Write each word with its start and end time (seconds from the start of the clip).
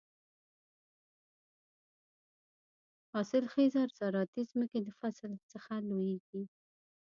حاصل 3.13 3.43
خېزه 3.53 3.83
زراعتي 3.97 4.41
ځمکې 4.51 4.79
د 4.83 4.89
فصل 4.99 5.31
څخه 5.51 5.73
لوېږي. 5.89 6.43